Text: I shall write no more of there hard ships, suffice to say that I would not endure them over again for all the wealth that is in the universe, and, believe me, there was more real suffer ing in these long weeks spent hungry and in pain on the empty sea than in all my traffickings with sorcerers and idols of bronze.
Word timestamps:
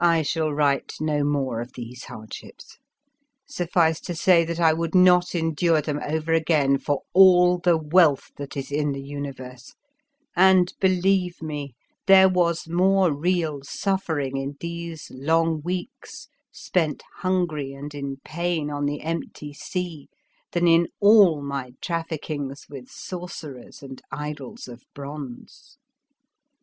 I 0.00 0.22
shall 0.22 0.54
write 0.54 0.94
no 1.00 1.22
more 1.22 1.60
of 1.60 1.74
there 1.74 1.84
hard 2.06 2.32
ships, 2.32 2.78
suffice 3.46 4.00
to 4.00 4.14
say 4.14 4.42
that 4.42 4.58
I 4.58 4.72
would 4.72 4.94
not 4.94 5.34
endure 5.34 5.82
them 5.82 6.00
over 6.02 6.32
again 6.32 6.78
for 6.78 7.02
all 7.12 7.58
the 7.58 7.76
wealth 7.76 8.30
that 8.38 8.56
is 8.56 8.72
in 8.72 8.92
the 8.92 9.02
universe, 9.02 9.74
and, 10.34 10.72
believe 10.80 11.42
me, 11.42 11.74
there 12.06 12.26
was 12.30 12.66
more 12.70 13.12
real 13.14 13.60
suffer 13.62 14.18
ing 14.18 14.38
in 14.38 14.56
these 14.60 15.10
long 15.10 15.60
weeks 15.62 16.26
spent 16.50 17.02
hungry 17.16 17.74
and 17.74 17.94
in 17.94 18.16
pain 18.24 18.70
on 18.70 18.86
the 18.86 19.02
empty 19.02 19.52
sea 19.52 20.08
than 20.52 20.66
in 20.66 20.88
all 21.00 21.42
my 21.42 21.72
traffickings 21.82 22.64
with 22.70 22.88
sorcerers 22.88 23.82
and 23.82 24.00
idols 24.10 24.68
of 24.68 24.84
bronze. 24.94 25.76